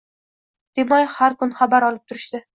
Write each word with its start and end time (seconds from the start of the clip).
demay 0.79 1.05
har 1.17 1.37
kun 1.43 1.55
xabar 1.61 1.89
olib 1.91 2.05
turishdi. 2.09 2.43